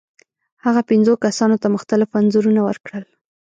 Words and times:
هغه 0.65 0.81
پنځو 0.89 1.13
کسانو 1.25 1.55
ته 1.61 1.67
مختلف 1.75 2.09
انځورونه 2.19 2.61
ورکړل. 2.63 3.03